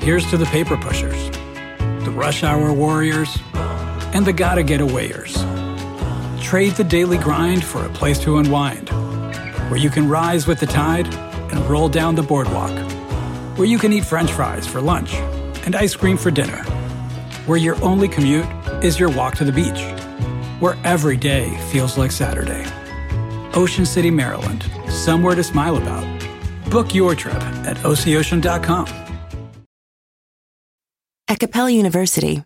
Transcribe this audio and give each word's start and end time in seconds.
Here's 0.00 0.28
to 0.30 0.38
the 0.38 0.46
paper 0.46 0.78
pushers, 0.78 1.30
the 2.04 2.10
rush 2.10 2.42
hour 2.42 2.72
warriors, 2.72 3.36
and 4.14 4.24
the 4.24 4.32
gotta 4.32 4.62
get 4.62 4.80
awayers. 4.80 5.34
Trade 6.40 6.72
the 6.72 6.84
daily 6.84 7.18
grind 7.18 7.62
for 7.62 7.84
a 7.84 7.90
place 7.90 8.18
to 8.20 8.38
unwind, 8.38 8.88
where 9.68 9.78
you 9.78 9.90
can 9.90 10.08
rise 10.08 10.46
with 10.46 10.58
the 10.58 10.66
tide 10.66 11.06
and 11.52 11.60
roll 11.68 11.90
down 11.90 12.14
the 12.14 12.22
boardwalk, 12.22 12.70
where 13.58 13.68
you 13.68 13.78
can 13.78 13.92
eat 13.92 14.06
french 14.06 14.32
fries 14.32 14.66
for 14.66 14.80
lunch 14.80 15.12
and 15.66 15.76
ice 15.76 15.94
cream 15.94 16.16
for 16.16 16.30
dinner, 16.30 16.62
where 17.44 17.58
your 17.58 17.76
only 17.84 18.08
commute 18.08 18.46
is 18.82 18.98
your 18.98 19.10
walk 19.10 19.34
to 19.36 19.44
the 19.44 19.52
beach, 19.52 19.82
where 20.60 20.78
every 20.82 21.18
day 21.18 21.54
feels 21.70 21.98
like 21.98 22.10
Saturday. 22.10 22.64
Ocean 23.52 23.84
City, 23.84 24.10
Maryland, 24.10 24.64
somewhere 24.88 25.34
to 25.34 25.44
smile 25.44 25.76
about. 25.76 26.06
Book 26.70 26.94
your 26.94 27.14
trip 27.14 27.34
at 27.34 27.76
OCOcean.com. 27.78 29.09
At 31.30 31.38
Capella 31.38 31.70
University, 31.70 32.42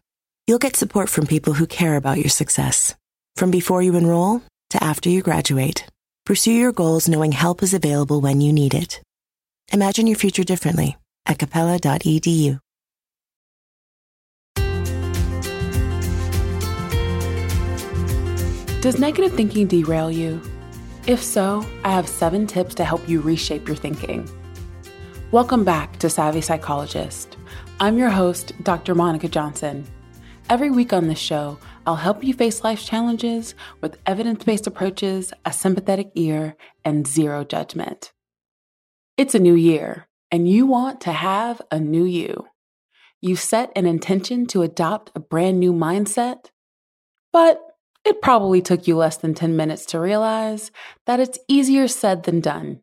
you'll 0.46 0.58
get 0.58 0.76
support 0.76 1.08
from 1.08 1.26
people 1.26 1.54
who 1.54 1.66
care 1.66 1.96
about 1.96 2.18
your 2.18 2.28
success. 2.28 2.94
From 3.34 3.50
before 3.50 3.80
you 3.80 3.96
enroll 3.96 4.42
to 4.68 4.84
after 4.84 5.08
you 5.08 5.22
graduate, 5.22 5.86
pursue 6.26 6.52
your 6.52 6.70
goals 6.70 7.08
knowing 7.08 7.32
help 7.32 7.62
is 7.62 7.72
available 7.72 8.20
when 8.20 8.42
you 8.42 8.52
need 8.52 8.74
it. 8.74 9.00
Imagine 9.72 10.06
your 10.06 10.18
future 10.18 10.44
differently 10.44 10.98
at 11.24 11.38
capella.edu. 11.38 12.58
Does 18.82 18.98
negative 18.98 19.32
thinking 19.32 19.66
derail 19.66 20.10
you? 20.10 20.42
If 21.06 21.22
so, 21.22 21.64
I 21.84 21.92
have 21.92 22.06
seven 22.06 22.46
tips 22.46 22.74
to 22.74 22.84
help 22.84 23.08
you 23.08 23.22
reshape 23.22 23.66
your 23.66 23.78
thinking. 23.78 24.28
Welcome 25.30 25.64
back 25.64 25.98
to 26.00 26.10
Savvy 26.10 26.42
Psychologist. 26.42 27.38
I'm 27.80 27.98
your 27.98 28.10
host, 28.10 28.52
Dr. 28.62 28.94
Monica 28.94 29.26
Johnson. 29.26 29.84
Every 30.48 30.70
week 30.70 30.92
on 30.92 31.08
this 31.08 31.18
show, 31.18 31.58
I'll 31.84 31.96
help 31.96 32.22
you 32.22 32.32
face 32.32 32.62
life's 32.62 32.86
challenges 32.86 33.56
with 33.80 33.98
evidence 34.06 34.44
based 34.44 34.68
approaches, 34.68 35.32
a 35.44 35.52
sympathetic 35.52 36.12
ear, 36.14 36.56
and 36.84 37.04
zero 37.04 37.42
judgment. 37.42 38.12
It's 39.16 39.34
a 39.34 39.40
new 39.40 39.56
year, 39.56 40.06
and 40.30 40.48
you 40.48 40.66
want 40.66 41.00
to 41.02 41.12
have 41.12 41.60
a 41.72 41.80
new 41.80 42.04
you. 42.04 42.46
You 43.20 43.34
set 43.34 43.72
an 43.74 43.86
intention 43.86 44.46
to 44.46 44.62
adopt 44.62 45.10
a 45.16 45.20
brand 45.20 45.58
new 45.58 45.72
mindset, 45.72 46.50
but 47.32 47.60
it 48.04 48.22
probably 48.22 48.62
took 48.62 48.86
you 48.86 48.96
less 48.96 49.16
than 49.16 49.34
10 49.34 49.56
minutes 49.56 49.84
to 49.86 49.98
realize 49.98 50.70
that 51.06 51.18
it's 51.18 51.40
easier 51.48 51.88
said 51.88 52.22
than 52.22 52.40
done. 52.40 52.82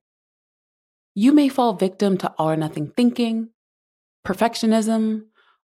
You 1.16 1.32
may 1.32 1.48
fall 1.48 1.74
victim 1.74 2.18
to 2.18 2.34
all 2.38 2.50
or 2.50 2.58
nothing 2.58 2.88
thinking, 2.90 3.52
perfectionism, 4.26 5.24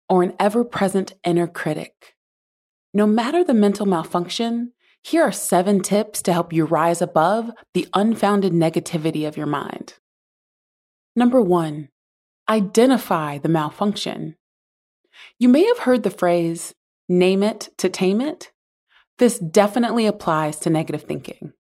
or 0.09 0.23
an 0.23 0.33
ever 0.39 0.63
present 0.63 1.13
inner 1.23 1.47
critic. 1.47 2.15
No 2.93 3.05
matter 3.07 3.43
the 3.43 3.53
mental 3.53 3.85
malfunction, 3.85 4.71
here 5.03 5.23
are 5.23 5.31
seven 5.31 5.81
tips 5.81 6.21
to 6.23 6.33
help 6.33 6.51
you 6.53 6.65
rise 6.65 7.01
above 7.01 7.51
the 7.73 7.87
unfounded 7.93 8.53
negativity 8.53 9.27
of 9.27 9.37
your 9.37 9.45
mind. 9.45 9.95
Number 11.15 11.41
one, 11.41 11.89
identify 12.49 13.37
the 13.37 13.49
malfunction. 13.49 14.35
You 15.39 15.49
may 15.49 15.63
have 15.65 15.79
heard 15.79 16.03
the 16.03 16.09
phrase, 16.09 16.73
name 17.07 17.43
it 17.43 17.69
to 17.77 17.89
tame 17.89 18.21
it. 18.21 18.51
This 19.17 19.39
definitely 19.39 20.07
applies 20.07 20.59
to 20.59 20.69
negative 20.69 21.03
thinking. 21.03 21.53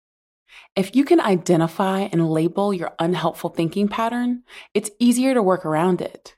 If 0.76 0.96
you 0.96 1.06
can 1.06 1.20
identify 1.20 2.02
and 2.02 2.30
label 2.30 2.74
your 2.74 2.94
unhelpful 2.98 3.52
thinking 3.52 3.88
pattern, 3.88 4.44
it's 4.74 4.90
easier 5.00 5.34
to 5.34 5.44
work 5.44 5.66
around 5.66 6.02
it. 6.02 6.36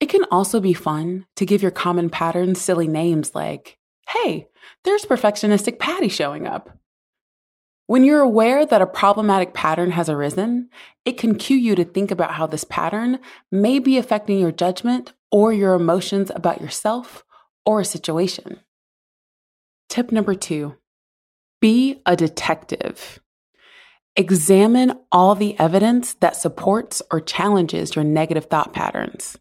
It 0.00 0.08
can 0.08 0.24
also 0.30 0.60
be 0.60 0.74
fun 0.74 1.26
to 1.36 1.46
give 1.46 1.62
your 1.62 1.70
common 1.70 2.10
patterns 2.10 2.60
silly 2.60 2.88
names 2.88 3.34
like, 3.34 3.78
hey, 4.08 4.48
there's 4.84 5.04
perfectionistic 5.04 5.78
Patty 5.78 6.08
showing 6.08 6.46
up. 6.46 6.70
When 7.86 8.02
you're 8.02 8.20
aware 8.20 8.64
that 8.64 8.80
a 8.80 8.86
problematic 8.86 9.52
pattern 9.52 9.90
has 9.90 10.08
arisen, 10.08 10.70
it 11.04 11.18
can 11.18 11.34
cue 11.34 11.56
you 11.56 11.74
to 11.74 11.84
think 11.84 12.10
about 12.10 12.32
how 12.32 12.46
this 12.46 12.64
pattern 12.64 13.18
may 13.50 13.78
be 13.78 13.98
affecting 13.98 14.38
your 14.38 14.52
judgment 14.52 15.12
or 15.30 15.52
your 15.52 15.74
emotions 15.74 16.30
about 16.34 16.62
yourself 16.62 17.24
or 17.66 17.80
a 17.80 17.84
situation. 17.84 18.60
Tip 19.90 20.12
number 20.12 20.34
two 20.34 20.76
be 21.60 22.00
a 22.04 22.16
detective. 22.16 23.20
Examine 24.16 24.98
all 25.10 25.34
the 25.34 25.58
evidence 25.58 26.14
that 26.14 26.36
supports 26.36 27.02
or 27.10 27.20
challenges 27.20 27.96
your 27.96 28.04
negative 28.04 28.46
thought 28.46 28.72
patterns. 28.72 29.36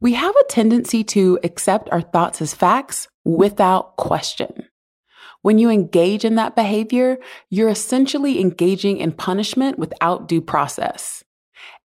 We 0.00 0.14
have 0.14 0.34
a 0.34 0.44
tendency 0.48 1.04
to 1.04 1.38
accept 1.42 1.88
our 1.90 2.02
thoughts 2.02 2.42
as 2.42 2.54
facts 2.54 3.08
without 3.24 3.96
question. 3.96 4.68
When 5.42 5.58
you 5.58 5.70
engage 5.70 6.24
in 6.24 6.36
that 6.36 6.56
behavior, 6.56 7.18
you're 7.50 7.68
essentially 7.68 8.40
engaging 8.40 8.98
in 8.98 9.12
punishment 9.12 9.78
without 9.78 10.26
due 10.26 10.40
process. 10.40 11.22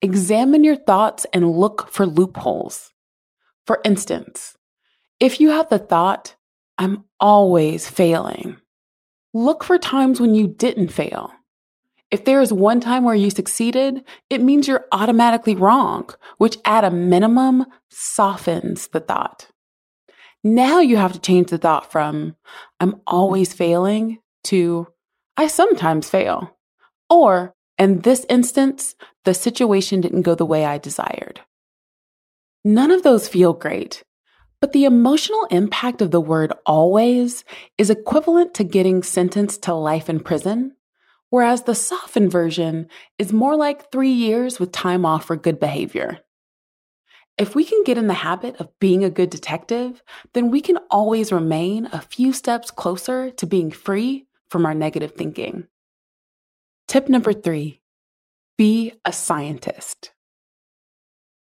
Examine 0.01 0.63
your 0.63 0.77
thoughts 0.77 1.25
and 1.33 1.51
look 1.51 1.89
for 1.91 2.05
loopholes. 2.05 2.91
For 3.65 3.81
instance, 3.83 4.55
if 5.19 5.41
you 5.41 5.49
have 5.49 5.69
the 5.69 5.79
thought, 5.79 6.35
I'm 6.77 7.03
always 7.19 7.89
failing. 7.89 8.57
Look 9.33 9.63
for 9.63 9.77
times 9.77 10.21
when 10.21 10.33
you 10.33 10.47
didn't 10.47 10.87
fail. 10.87 11.31
If 12.11 12.25
there 12.25 12.41
is 12.41 12.51
one 12.51 12.79
time 12.79 13.03
where 13.03 13.15
you 13.15 13.29
succeeded, 13.29 14.03
it 14.29 14.41
means 14.41 14.67
you're 14.67 14.87
automatically 14.91 15.55
wrong, 15.55 16.09
which 16.37 16.57
at 16.65 16.83
a 16.83 16.89
minimum 16.89 17.65
softens 17.89 18.87
the 18.87 18.99
thought. 18.99 19.47
Now 20.43 20.79
you 20.79 20.97
have 20.97 21.13
to 21.13 21.19
change 21.19 21.49
the 21.49 21.57
thought 21.57 21.91
from, 21.91 22.35
I'm 22.79 23.01
always 23.05 23.53
failing 23.53 24.19
to, 24.45 24.87
I 25.37 25.47
sometimes 25.47 26.09
fail. 26.09 26.57
Or, 27.09 27.53
in 27.77 28.01
this 28.01 28.25
instance, 28.29 28.95
the 29.25 29.33
situation 29.33 30.01
didn't 30.01 30.23
go 30.23 30.35
the 30.35 30.45
way 30.45 30.65
I 30.65 30.77
desired. 30.77 31.41
None 32.63 32.91
of 32.91 33.03
those 33.03 33.27
feel 33.27 33.53
great, 33.53 34.03
but 34.61 34.73
the 34.73 34.85
emotional 34.85 35.45
impact 35.51 36.01
of 36.01 36.11
the 36.11 36.21
word 36.21 36.53
always 36.65 37.43
is 37.77 37.89
equivalent 37.89 38.53
to 38.55 38.63
getting 38.63 39.03
sentenced 39.03 39.63
to 39.63 39.73
life 39.73 40.09
in 40.09 40.19
prison, 40.19 40.75
whereas 41.29 41.63
the 41.63 41.75
softened 41.75 42.31
version 42.31 42.87
is 43.17 43.33
more 43.33 43.55
like 43.55 43.91
three 43.91 44.11
years 44.11 44.59
with 44.59 44.71
time 44.71 45.05
off 45.05 45.25
for 45.25 45.35
good 45.35 45.59
behavior. 45.59 46.19
If 47.37 47.55
we 47.55 47.63
can 47.63 47.83
get 47.85 47.97
in 47.97 48.07
the 48.07 48.13
habit 48.15 48.57
of 48.57 48.77
being 48.79 49.03
a 49.03 49.09
good 49.09 49.29
detective, 49.29 50.03
then 50.33 50.51
we 50.51 50.59
can 50.59 50.77
always 50.91 51.31
remain 51.31 51.87
a 51.91 52.01
few 52.01 52.33
steps 52.33 52.69
closer 52.69 53.31
to 53.31 53.45
being 53.45 53.71
free 53.71 54.25
from 54.49 54.65
our 54.65 54.73
negative 54.73 55.13
thinking. 55.13 55.67
Tip 56.87 57.07
number 57.07 57.31
three 57.31 57.79
be 58.57 58.91
a 59.05 59.13
scientist. 59.13 60.11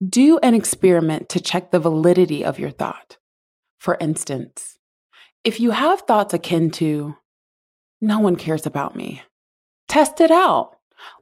Do 0.07 0.39
an 0.39 0.55
experiment 0.55 1.29
to 1.31 1.41
check 1.41 1.73
the 1.73 1.81
validity 1.81 2.45
of 2.45 2.61
your 2.61 2.71
thought. 2.71 3.17
For 3.79 3.97
instance, 4.01 4.79
if 5.43 5.59
you 5.59 5.73
have 5.73 6.03
thoughts 6.03 6.33
akin 6.33 6.71
to, 6.73 7.17
no 8.01 8.21
one 8.21 8.37
cares 8.37 8.67
about 8.67 8.95
me, 8.95 9.23
test 9.89 10.21
it 10.21 10.31
out. 10.31 10.77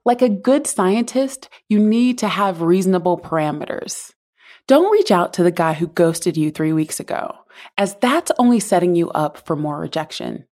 Like 0.04 0.22
a 0.22 0.28
good 0.28 0.66
scientist, 0.66 1.48
you 1.68 1.78
need 1.78 2.18
to 2.18 2.28
have 2.28 2.62
reasonable 2.62 3.18
parameters. 3.18 4.12
Don't 4.66 4.90
reach 4.90 5.10
out 5.10 5.32
to 5.34 5.42
the 5.42 5.50
guy 5.50 5.74
who 5.74 5.86
ghosted 5.86 6.36
you 6.36 6.50
three 6.50 6.72
weeks 6.72 6.98
ago, 6.98 7.34
as 7.78 7.94
that's 7.96 8.32
only 8.38 8.58
setting 8.58 8.94
you 8.94 9.10
up 9.10 9.46
for 9.46 9.54
more 9.54 9.78
rejection. 9.78 10.44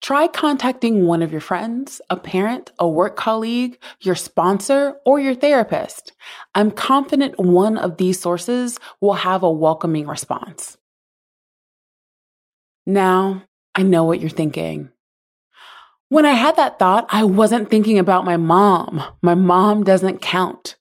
Try 0.00 0.28
contacting 0.28 1.06
one 1.06 1.22
of 1.22 1.32
your 1.32 1.40
friends, 1.40 2.00
a 2.08 2.16
parent, 2.16 2.70
a 2.78 2.88
work 2.88 3.16
colleague, 3.16 3.82
your 4.00 4.14
sponsor, 4.14 4.94
or 5.04 5.18
your 5.18 5.34
therapist. 5.34 6.12
I'm 6.54 6.70
confident 6.70 7.40
one 7.40 7.76
of 7.76 7.96
these 7.96 8.20
sources 8.20 8.78
will 9.00 9.14
have 9.14 9.42
a 9.42 9.50
welcoming 9.50 10.06
response. 10.06 10.78
Now, 12.86 13.42
I 13.74 13.82
know 13.82 14.04
what 14.04 14.20
you're 14.20 14.30
thinking. 14.30 14.90
When 16.10 16.24
I 16.24 16.32
had 16.32 16.56
that 16.56 16.78
thought, 16.78 17.06
I 17.10 17.24
wasn't 17.24 17.68
thinking 17.68 17.98
about 17.98 18.24
my 18.24 18.36
mom. 18.36 19.02
My 19.20 19.34
mom 19.34 19.84
doesn't 19.84 20.22
count. 20.22 20.76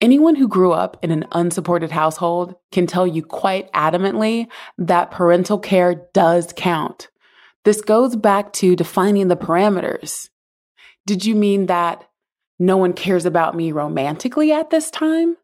Anyone 0.00 0.34
who 0.34 0.46
grew 0.46 0.72
up 0.72 0.98
in 1.02 1.10
an 1.10 1.26
unsupported 1.32 1.90
household 1.90 2.54
can 2.70 2.86
tell 2.86 3.06
you 3.06 3.22
quite 3.22 3.72
adamantly 3.72 4.46
that 4.76 5.10
parental 5.10 5.58
care 5.58 6.06
does 6.12 6.52
count. 6.54 7.08
This 7.64 7.80
goes 7.80 8.14
back 8.14 8.52
to 8.54 8.76
defining 8.76 9.28
the 9.28 9.36
parameters. 9.36 10.28
Did 11.06 11.24
you 11.24 11.34
mean 11.34 11.66
that 11.66 12.06
no 12.58 12.76
one 12.76 12.92
cares 12.92 13.24
about 13.24 13.56
me 13.56 13.72
romantically 13.72 14.52
at 14.52 14.68
this 14.68 14.90
time? 14.90 15.36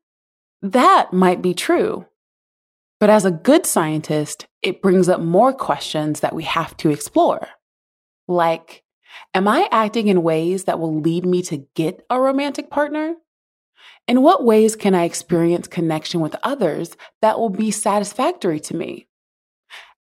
That 0.60 1.14
might 1.14 1.40
be 1.40 1.54
true. 1.54 2.06
But 3.00 3.10
as 3.10 3.24
a 3.24 3.30
good 3.30 3.64
scientist, 3.64 4.46
it 4.60 4.82
brings 4.82 5.08
up 5.08 5.20
more 5.20 5.52
questions 5.52 6.20
that 6.20 6.34
we 6.34 6.44
have 6.44 6.76
to 6.76 6.90
explore. 6.90 7.48
Like, 8.28 8.81
am 9.35 9.49
I 9.49 9.69
acting 9.70 10.09
in 10.09 10.23
ways 10.23 10.64
that 10.64 10.79
will 10.79 11.00
lead 11.00 11.25
me 11.25 11.43
to 11.43 11.67
get 11.75 12.05
a 12.11 12.20
romantic 12.20 12.70
partner? 12.70 13.14
In 14.09 14.23
what 14.23 14.44
ways 14.44 14.76
can 14.76 14.94
I 14.94 15.05
experience 15.05 15.69
connection 15.69 16.20
with 16.20 16.37
others 16.43 16.97
that 17.20 17.38
will 17.38 17.50
be 17.50 17.70
satisfactory 17.70 18.61
to 18.61 18.76
me? 18.76 19.09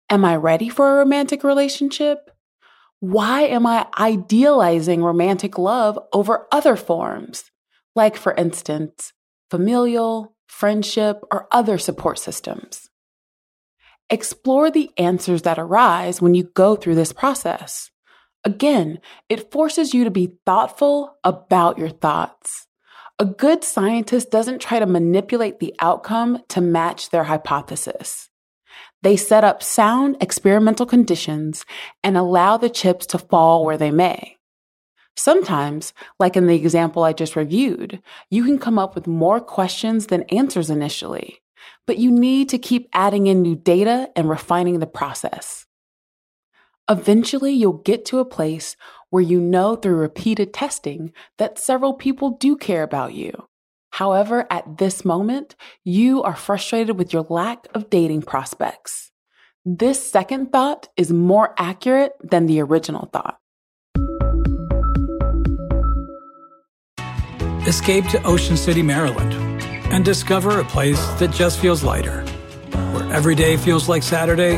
Am 0.10 0.26
I 0.26 0.36
ready 0.36 0.70
for 0.70 0.92
a 0.92 0.98
romantic 0.98 1.44
relationship? 1.44 2.32
Why 3.00 3.44
am 3.44 3.66
I 3.66 3.88
idealizing 3.98 5.04
romantic 5.04 5.58
love 5.58 6.00
over 6.12 6.48
other 6.52 6.76
forms? 6.76 7.52
Like, 7.96 8.16
for 8.16 8.34
instance, 8.34 9.14
familial, 9.50 10.36
friendship, 10.48 11.22
or 11.32 11.48
other 11.52 11.78
support 11.78 12.20
systems. 12.20 12.90
Explore 14.10 14.72
the 14.72 14.90
answers 14.98 15.44
that 15.44 15.60
arise 15.60 16.22
when 16.22 16.34
you 16.34 16.44
go 16.44 16.76
through 16.76 16.96
this 16.96 17.14
process. 17.14 17.92
Again, 18.44 19.00
it 19.28 19.52
forces 19.52 19.94
you 19.94 20.04
to 20.04 20.12
be 20.12 20.34
thoughtful 20.46 21.18
about 21.24 21.78
your 21.78 21.90
thoughts. 21.90 22.68
A 23.20 23.26
good 23.26 23.66
scientist 23.66 24.32
doesn't 24.32 24.62
try 24.62 24.80
to 24.80 24.86
manipulate 24.86 25.60
the 25.60 25.76
outcome 25.80 26.42
to 26.50 26.62
match 26.62 27.10
their 27.10 27.26
hypothesis. 27.26 28.30
They 29.02 29.18
set 29.18 29.44
up 29.44 29.62
sound 29.62 30.18
experimental 30.22 30.86
conditions 30.86 31.66
and 32.02 32.18
allow 32.18 32.56
the 32.58 32.70
chips 32.70 33.06
to 33.08 33.18
fall 33.18 33.66
where 33.66 33.78
they 33.78 33.92
may. 33.92 34.38
Sometimes, 35.18 35.94
like 36.18 36.38
in 36.38 36.48
the 36.48 36.56
example 36.56 37.04
I 37.04 37.12
just 37.12 37.36
reviewed, 37.36 38.02
you 38.30 38.46
can 38.46 38.58
come 38.58 38.80
up 38.80 38.96
with 38.96 39.06
more 39.06 39.42
questions 39.42 40.08
than 40.08 40.24
answers 40.24 40.70
initially, 40.70 41.42
but 41.86 41.98
you 41.98 42.10
need 42.10 42.48
to 42.50 42.58
keep 42.58 42.88
adding 42.94 43.28
in 43.28 43.42
new 43.42 43.56
data 43.56 44.10
and 44.16 44.30
refining 44.30 44.80
the 44.80 44.88
process. 44.88 45.66
Eventually, 46.90 47.54
you'll 47.54 47.74
get 47.74 48.04
to 48.06 48.18
a 48.18 48.26
place 48.26 48.76
where 49.12 49.22
you 49.22 49.40
know 49.40 49.76
through 49.76 49.96
repeated 49.96 50.52
testing 50.52 51.14
that 51.38 51.60
several 51.60 51.94
people 51.94 52.32
do 52.32 52.58
care 52.58 52.82
about 52.82 53.14
you. 53.14 53.48
However, 53.92 54.48
at 54.50 54.80
this 54.80 55.06
moment, 55.06 55.56
you 55.84 56.24
are 56.24 56.36
frustrated 56.36 56.98
with 56.98 57.14
your 57.14 57.28
lack 57.30 57.68
of 57.76 57.92
dating 57.92 58.24
prospects. 58.24 59.12
This 59.64 60.12
second 60.12 60.52
thought 60.52 60.90
is 60.98 61.12
more 61.12 61.54
accurate 61.60 62.14
than 62.24 62.48
the 62.48 62.60
original 62.60 63.08
thought. 63.14 63.38
Escape 67.68 68.06
to 68.08 68.24
Ocean 68.24 68.58
City, 68.58 68.82
Maryland, 68.82 69.34
and 69.94 70.04
discover 70.04 70.60
a 70.60 70.66
place 70.66 71.06
that 71.20 71.32
just 71.32 71.60
feels 71.60 71.84
lighter, 71.84 72.22
where 72.94 73.14
every 73.14 73.36
day 73.36 73.58
feels 73.58 73.88
like 73.88 74.02
Saturday 74.02 74.58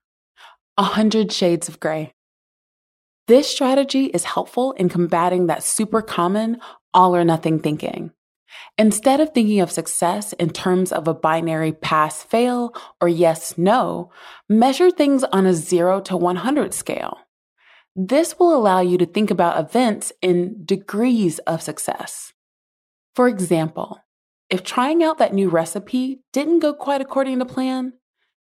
A 0.77 0.83
hundred 0.83 1.31
shades 1.31 1.67
of 1.67 1.79
gray. 1.79 2.13
This 3.27 3.47
strategy 3.47 4.05
is 4.05 4.23
helpful 4.23 4.71
in 4.73 4.89
combating 4.89 5.47
that 5.47 5.63
super 5.63 6.01
common 6.01 6.59
all 6.93 7.15
or 7.15 7.23
nothing 7.23 7.59
thinking. 7.59 8.11
Instead 8.77 9.19
of 9.19 9.33
thinking 9.33 9.59
of 9.59 9.71
success 9.71 10.33
in 10.33 10.49
terms 10.49 10.91
of 10.91 11.07
a 11.07 11.13
binary 11.13 11.71
pass 11.71 12.23
fail 12.23 12.73
or 12.99 13.07
yes 13.07 13.57
no, 13.57 14.11
measure 14.49 14.91
things 14.91 15.23
on 15.25 15.45
a 15.45 15.53
0 15.53 16.01
to 16.01 16.17
100 16.17 16.73
scale. 16.73 17.17
This 17.95 18.39
will 18.39 18.55
allow 18.55 18.79
you 18.79 18.97
to 18.97 19.05
think 19.05 19.29
about 19.29 19.59
events 19.59 20.13
in 20.21 20.63
degrees 20.63 21.39
of 21.39 21.61
success. 21.61 22.33
For 23.13 23.27
example, 23.27 23.99
if 24.49 24.63
trying 24.63 25.03
out 25.03 25.17
that 25.17 25.33
new 25.33 25.49
recipe 25.49 26.21
didn't 26.31 26.59
go 26.59 26.73
quite 26.73 27.01
according 27.01 27.39
to 27.39 27.45
plan, 27.45 27.93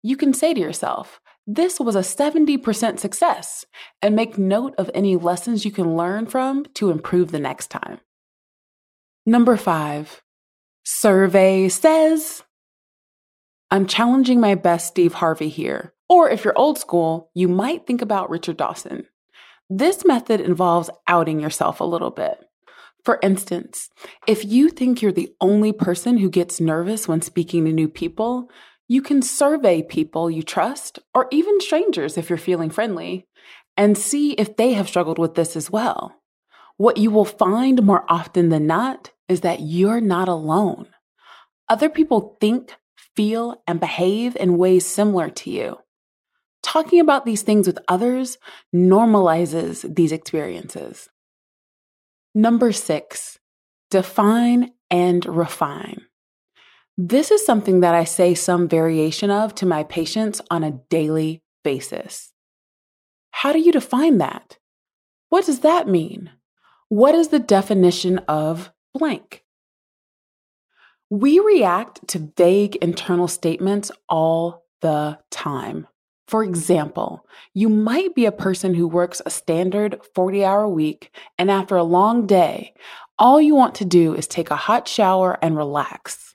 you 0.04 0.16
can 0.16 0.34
say 0.34 0.54
to 0.54 0.60
yourself, 0.60 1.20
this 1.52 1.80
was 1.80 1.96
a 1.96 2.02
70% 2.02 3.00
success, 3.00 3.66
and 4.04 4.16
make 4.16 4.38
note 4.38 4.76
of 4.78 4.92
any 4.94 5.16
lessons 5.16 5.66
you 5.66 5.72
can 5.72 5.98
learn 5.98 6.28
from 6.28 6.64
to 6.76 6.92
improve 6.92 7.32
the 7.32 7.40
next 7.40 7.72
time. 7.72 8.00
Number 9.26 9.58
five, 9.58 10.22
survey 10.84 11.68
says. 11.68 12.44
I'm 13.72 13.88
challenging 13.88 14.40
my 14.40 14.54
best 14.54 14.90
Steve 14.90 15.14
Harvey 15.14 15.50
here. 15.50 15.96
Or 16.08 16.30
if 16.30 16.46
you're 16.46 16.58
old 16.58 16.78
school, 16.78 17.32
you 17.34 17.48
might 17.48 17.88
think 17.88 18.04
about 18.04 18.30
Richard 18.30 18.58
Dawson. 18.58 19.08
This 19.72 20.06
method 20.06 20.42
involves 20.42 20.92
outing 21.08 21.40
yourself 21.40 21.80
a 21.80 21.84
little 21.84 22.12
bit. 22.12 22.38
For 23.04 23.18
instance, 23.24 23.90
if 24.28 24.46
you 24.46 24.70
think 24.70 25.02
you're 25.02 25.12
the 25.12 25.34
only 25.42 25.72
person 25.72 26.18
who 26.18 26.30
gets 26.30 26.62
nervous 26.62 27.08
when 27.08 27.24
speaking 27.24 27.66
to 27.66 27.74
new 27.74 27.88
people, 27.88 28.52
you 28.90 29.04
can 29.04 29.22
survey 29.22 29.84
people 29.84 30.32
you 30.32 30.42
trust, 30.42 31.00
or 31.14 31.28
even 31.32 31.62
strangers 31.62 32.18
if 32.18 32.28
you're 32.28 32.38
feeling 32.38 32.72
friendly, 32.72 33.28
and 33.78 33.96
see 33.96 34.32
if 34.34 34.58
they 34.58 34.74
have 34.74 34.90
struggled 34.90 35.20
with 35.20 35.36
this 35.36 35.56
as 35.56 35.70
well. 35.70 36.16
What 36.76 36.98
you 36.98 37.12
will 37.12 37.24
find 37.24 37.84
more 37.84 38.04
often 38.10 38.50
than 38.50 38.66
not 38.66 39.12
is 39.28 39.42
that 39.42 39.62
you're 39.62 40.02
not 40.02 40.28
alone. 40.28 40.88
Other 41.70 41.88
people 41.88 42.36
think, 42.42 42.76
feel, 43.16 43.62
and 43.68 43.80
behave 43.80 44.36
in 44.36 44.58
ways 44.58 44.88
similar 44.88 45.30
to 45.30 45.52
you. 45.52 45.78
Talking 46.64 47.00
about 47.00 47.26
these 47.26 47.44
things 47.44 47.68
with 47.68 47.78
others 47.88 48.40
normalizes 48.76 49.96
these 49.96 50.12
experiences. 50.12 51.10
Number 52.34 52.72
six, 52.72 53.38
define 53.92 54.72
and 54.90 55.24
refine. 55.26 56.02
This 57.02 57.32
is 57.32 57.46
something 57.46 57.80
that 57.80 57.96
I 57.96 58.04
say 58.04 58.34
some 58.34 58.68
variation 58.68 59.32
of 59.32 59.56
to 59.56 59.66
my 59.66 59.84
patients 59.84 60.42
on 60.52 60.66
a 60.66 60.82
daily 60.90 61.42
basis. 61.64 62.34
How 63.32 63.54
do 63.54 63.60
you 63.60 63.72
define 63.72 64.18
that? 64.18 64.58
What 65.30 65.46
does 65.46 65.62
that 65.62 65.88
mean? 65.88 66.30
What 66.90 67.16
is 67.16 67.30
the 67.30 67.40
definition 67.40 68.18
of 68.28 68.74
blank? 68.94 69.46
We 71.10 71.40
react 71.40 72.06
to 72.10 72.34
vague 72.36 72.76
internal 72.76 73.30
statements 73.30 73.94
all 74.10 74.66
the 74.82 75.20
time. 75.32 75.88
For 76.28 76.44
example, 76.44 77.26
you 77.54 77.70
might 77.70 78.14
be 78.14 78.26
a 78.26 78.32
person 78.34 78.74
who 78.74 78.90
works 78.90 79.22
a 79.26 79.30
standard 79.30 80.02
40 80.16 80.44
hour 80.44 80.68
week, 80.68 81.16
and 81.38 81.50
after 81.50 81.78
a 81.78 81.84
long 81.84 82.28
day, 82.28 82.74
all 83.18 83.40
you 83.40 83.56
want 83.56 83.76
to 83.76 83.86
do 83.86 84.14
is 84.16 84.28
take 84.28 84.52
a 84.52 84.58
hot 84.58 84.86
shower 84.86 85.40
and 85.42 85.56
relax. 85.56 86.29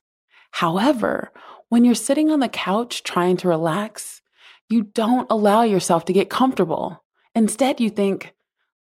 However, 0.55 1.33
when 1.69 1.85
you're 1.85 1.97
sitting 1.97 2.31
on 2.31 2.39
the 2.39 2.49
couch 2.49 3.03
trying 3.03 3.37
to 3.39 3.49
relax, 3.49 4.23
you 4.69 4.85
don't 4.85 5.27
allow 5.29 5.63
yourself 5.63 6.05
to 6.05 6.13
get 6.13 6.31
comfortable. 6.31 7.03
Instead, 7.35 7.81
you 7.81 7.91
think, 7.91 8.35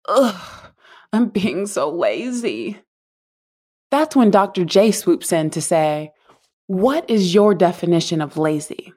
ugh, 0.06 0.74
I'm 1.14 1.30
being 1.30 1.66
so 1.68 1.90
lazy. 1.90 2.82
That's 3.90 4.18
when 4.18 4.32
Dr. 4.32 4.66
J 4.66 4.92
swoops 4.92 5.32
in 5.32 5.50
to 5.52 5.62
say, 5.62 6.12
What 6.68 7.10
is 7.10 7.34
your 7.34 7.56
definition 7.56 8.20
of 8.20 8.36
lazy? 8.36 8.92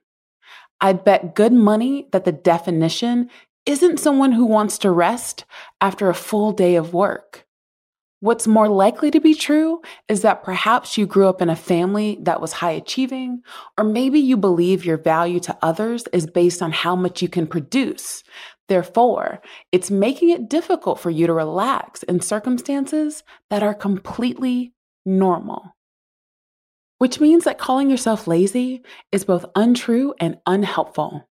I'd 0.80 1.04
bet 1.04 1.36
good 1.36 1.52
money 1.52 2.08
that 2.10 2.24
the 2.24 2.32
definition 2.32 3.30
isn't 3.66 4.00
someone 4.00 4.32
who 4.32 4.46
wants 4.46 4.78
to 4.78 4.90
rest 4.90 5.44
after 5.80 6.08
a 6.10 6.14
full 6.14 6.50
day 6.50 6.74
of 6.74 6.92
work. 6.92 7.43
What's 8.24 8.46
more 8.46 8.70
likely 8.70 9.10
to 9.10 9.20
be 9.20 9.34
true 9.34 9.82
is 10.08 10.22
that 10.22 10.44
perhaps 10.44 10.96
you 10.96 11.04
grew 11.04 11.28
up 11.28 11.42
in 11.42 11.50
a 11.50 11.54
family 11.54 12.16
that 12.22 12.40
was 12.40 12.52
high 12.52 12.70
achieving, 12.70 13.42
or 13.76 13.84
maybe 13.84 14.18
you 14.18 14.38
believe 14.38 14.82
your 14.82 14.96
value 14.96 15.40
to 15.40 15.58
others 15.60 16.04
is 16.10 16.26
based 16.26 16.62
on 16.62 16.72
how 16.72 16.96
much 16.96 17.20
you 17.20 17.28
can 17.28 17.46
produce. 17.46 18.24
Therefore, 18.66 19.42
it's 19.72 19.90
making 19.90 20.30
it 20.30 20.48
difficult 20.48 20.98
for 20.98 21.10
you 21.10 21.26
to 21.26 21.34
relax 21.34 22.02
in 22.04 22.22
circumstances 22.22 23.24
that 23.50 23.62
are 23.62 23.74
completely 23.74 24.72
normal. 25.04 25.76
Which 26.96 27.20
means 27.20 27.44
that 27.44 27.58
calling 27.58 27.90
yourself 27.90 28.26
lazy 28.26 28.80
is 29.12 29.26
both 29.26 29.44
untrue 29.54 30.14
and 30.18 30.38
unhelpful. 30.46 31.28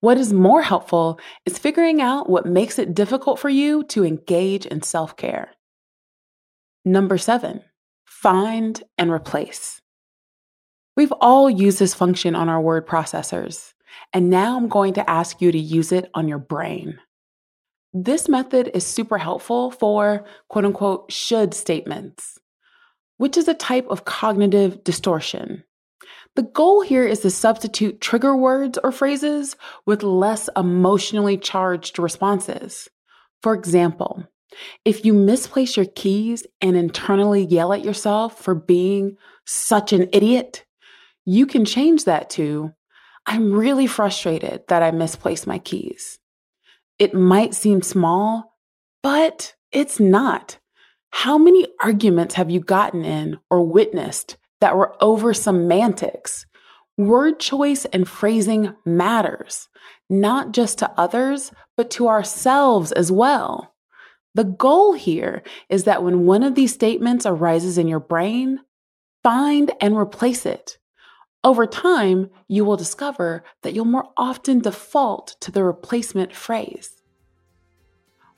What 0.00 0.18
is 0.18 0.34
more 0.34 0.60
helpful 0.60 1.20
is 1.46 1.56
figuring 1.56 2.02
out 2.02 2.28
what 2.28 2.44
makes 2.44 2.78
it 2.78 2.92
difficult 2.92 3.38
for 3.38 3.48
you 3.48 3.82
to 3.84 4.04
engage 4.04 4.66
in 4.66 4.82
self 4.82 5.16
care. 5.16 5.54
Number 6.88 7.18
seven, 7.18 7.60
find 8.06 8.82
and 8.96 9.12
replace. 9.12 9.82
We've 10.96 11.12
all 11.20 11.50
used 11.50 11.78
this 11.78 11.92
function 11.92 12.34
on 12.34 12.48
our 12.48 12.62
word 12.62 12.86
processors, 12.86 13.74
and 14.14 14.30
now 14.30 14.56
I'm 14.56 14.68
going 14.68 14.94
to 14.94 15.10
ask 15.10 15.42
you 15.42 15.52
to 15.52 15.58
use 15.58 15.92
it 15.92 16.10
on 16.14 16.28
your 16.28 16.38
brain. 16.38 16.98
This 17.92 18.26
method 18.26 18.70
is 18.72 18.86
super 18.86 19.18
helpful 19.18 19.70
for 19.70 20.24
quote 20.48 20.64
unquote 20.64 21.12
should 21.12 21.52
statements, 21.52 22.38
which 23.18 23.36
is 23.36 23.48
a 23.48 23.54
type 23.54 23.86
of 23.90 24.06
cognitive 24.06 24.82
distortion. 24.82 25.64
The 26.36 26.44
goal 26.44 26.80
here 26.80 27.06
is 27.06 27.20
to 27.20 27.30
substitute 27.30 28.00
trigger 28.00 28.34
words 28.34 28.78
or 28.82 28.92
phrases 28.92 29.56
with 29.84 30.02
less 30.02 30.48
emotionally 30.56 31.36
charged 31.36 31.98
responses. 31.98 32.88
For 33.42 33.52
example, 33.52 34.26
if 34.84 35.04
you 35.04 35.12
misplace 35.12 35.76
your 35.76 35.86
keys 35.86 36.46
and 36.60 36.76
internally 36.76 37.44
yell 37.44 37.72
at 37.72 37.84
yourself 37.84 38.40
for 38.40 38.54
being 38.54 39.16
such 39.46 39.92
an 39.92 40.08
idiot, 40.12 40.64
you 41.24 41.46
can 41.46 41.64
change 41.64 42.04
that 42.04 42.30
to, 42.30 42.72
I'm 43.26 43.52
really 43.52 43.86
frustrated 43.86 44.62
that 44.68 44.82
I 44.82 44.90
misplaced 44.90 45.46
my 45.46 45.58
keys. 45.58 46.18
It 46.98 47.14
might 47.14 47.54
seem 47.54 47.82
small, 47.82 48.56
but 49.02 49.54
it's 49.70 50.00
not. 50.00 50.58
How 51.10 51.38
many 51.38 51.66
arguments 51.82 52.34
have 52.34 52.50
you 52.50 52.60
gotten 52.60 53.04
in 53.04 53.38
or 53.50 53.62
witnessed 53.62 54.36
that 54.60 54.76
were 54.76 54.96
over 55.02 55.34
semantics? 55.34 56.46
Word 56.96 57.38
choice 57.38 57.84
and 57.86 58.08
phrasing 58.08 58.74
matters, 58.84 59.68
not 60.10 60.52
just 60.52 60.78
to 60.78 60.90
others, 60.96 61.52
but 61.76 61.90
to 61.92 62.08
ourselves 62.08 62.92
as 62.92 63.12
well. 63.12 63.74
The 64.34 64.44
goal 64.44 64.92
here 64.92 65.42
is 65.68 65.84
that 65.84 66.02
when 66.02 66.26
one 66.26 66.42
of 66.42 66.54
these 66.54 66.74
statements 66.74 67.26
arises 67.26 67.78
in 67.78 67.88
your 67.88 68.00
brain, 68.00 68.60
find 69.22 69.72
and 69.80 69.96
replace 69.96 70.46
it. 70.46 70.78
Over 71.44 71.66
time, 71.66 72.30
you 72.46 72.64
will 72.64 72.76
discover 72.76 73.44
that 73.62 73.72
you'll 73.72 73.84
more 73.84 74.10
often 74.16 74.58
default 74.60 75.36
to 75.40 75.50
the 75.50 75.64
replacement 75.64 76.34
phrase. 76.34 77.02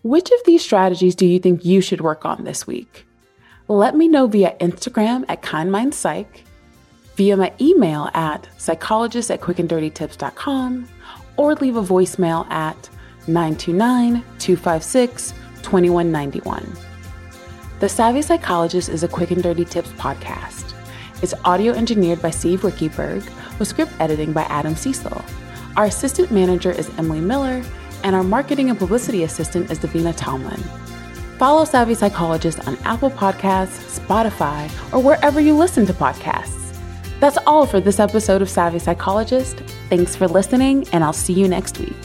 Which 0.02 0.30
of 0.30 0.38
these 0.44 0.62
strategies 0.62 1.14
do 1.14 1.26
you 1.26 1.38
think 1.38 1.64
you 1.64 1.80
should 1.80 2.00
work 2.00 2.24
on 2.24 2.44
this 2.44 2.66
week? 2.66 3.06
Let 3.68 3.96
me 3.96 4.08
know 4.08 4.26
via 4.26 4.56
Instagram 4.58 5.24
at 5.28 5.42
KindMindPsych, 5.42 6.26
via 7.16 7.36
my 7.36 7.52
email 7.60 8.10
at 8.14 8.48
psychologist 8.58 9.30
at 9.30 9.40
quickanddirtytips.com, 9.40 10.88
or 11.36 11.54
leave 11.54 11.76
a 11.76 11.82
voicemail 11.82 12.50
at 12.50 12.88
929 13.26 14.24
256 14.38 15.34
2191. 15.62 16.72
The 17.80 17.88
Savvy 17.88 18.22
Psychologist 18.22 18.88
is 18.88 19.02
a 19.02 19.08
quick 19.08 19.30
and 19.30 19.42
dirty 19.42 19.64
tips 19.64 19.90
podcast. 19.92 20.74
It's 21.22 21.34
audio 21.44 21.72
engineered 21.72 22.20
by 22.20 22.30
Steve 22.30 22.60
Riekeberg 22.60 23.24
with 23.58 23.68
script 23.68 23.92
editing 24.00 24.32
by 24.32 24.42
Adam 24.42 24.74
Cecil. 24.76 25.24
Our 25.76 25.86
assistant 25.86 26.30
manager 26.30 26.70
is 26.70 26.90
Emily 26.98 27.20
Miller, 27.20 27.62
and 28.04 28.16
our 28.16 28.22
marketing 28.22 28.70
and 28.70 28.78
publicity 28.78 29.24
assistant 29.24 29.70
is 29.70 29.78
Davina 29.78 30.14
Tomlin. 30.16 30.60
Follow 31.38 31.64
Savvy 31.64 31.94
Psychologist 31.94 32.66
on 32.66 32.76
Apple 32.84 33.10
Podcasts, 33.10 33.98
Spotify, 33.98 34.70
or 34.92 35.02
wherever 35.02 35.40
you 35.40 35.56
listen 35.56 35.86
to 35.86 35.92
podcasts. 35.92 36.76
That's 37.18 37.38
all 37.46 37.66
for 37.66 37.80
this 37.80 38.00
episode 38.00 38.42
of 38.42 38.50
Savvy 38.50 38.78
Psychologist. 38.78 39.60
Thanks 39.88 40.16
for 40.16 40.26
listening, 40.26 40.86
and 40.92 41.04
I'll 41.04 41.12
see 41.12 41.32
you 41.32 41.48
next 41.48 41.78
week. 41.78 41.96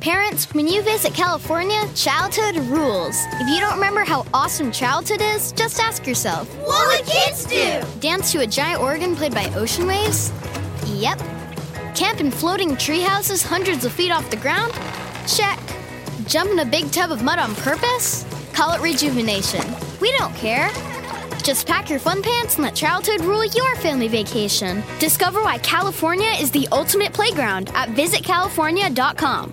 Parents, 0.00 0.46
when 0.54 0.66
you 0.66 0.80
visit 0.80 1.12
California, 1.12 1.78
childhood 1.94 2.56
rules. 2.68 3.22
If 3.34 3.48
you 3.50 3.60
don't 3.60 3.74
remember 3.74 4.02
how 4.02 4.24
awesome 4.32 4.72
childhood 4.72 5.20
is, 5.20 5.52
just 5.52 5.78
ask 5.78 6.06
yourself 6.06 6.48
What 6.66 6.86
would 6.88 7.06
kids 7.06 7.44
do? 7.44 7.82
Dance 8.00 8.32
to 8.32 8.38
a 8.38 8.46
giant 8.46 8.80
organ 8.80 9.14
played 9.14 9.34
by 9.34 9.52
ocean 9.54 9.86
waves? 9.86 10.32
Yep. 10.86 11.18
Camp 11.94 12.18
in 12.20 12.30
floating 12.30 12.78
tree 12.78 13.02
houses 13.02 13.42
hundreds 13.42 13.84
of 13.84 13.92
feet 13.92 14.10
off 14.10 14.30
the 14.30 14.38
ground? 14.38 14.72
Check. 15.26 15.60
Jump 16.26 16.50
in 16.50 16.60
a 16.60 16.64
big 16.64 16.90
tub 16.92 17.12
of 17.12 17.22
mud 17.22 17.38
on 17.38 17.54
purpose? 17.56 18.24
Call 18.54 18.72
it 18.72 18.80
rejuvenation. 18.80 19.62
We 20.00 20.16
don't 20.16 20.34
care. 20.34 20.70
Just 21.44 21.66
pack 21.66 21.90
your 21.90 21.98
fun 21.98 22.22
pants 22.22 22.54
and 22.54 22.64
let 22.64 22.74
childhood 22.74 23.20
rule 23.20 23.44
your 23.44 23.76
family 23.76 24.08
vacation. 24.08 24.82
Discover 24.98 25.42
why 25.42 25.58
California 25.58 26.32
is 26.40 26.50
the 26.50 26.66
ultimate 26.72 27.12
playground 27.12 27.70
at 27.74 27.90
visitcalifornia.com. 27.90 29.52